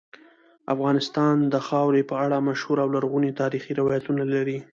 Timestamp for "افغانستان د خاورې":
0.73-2.01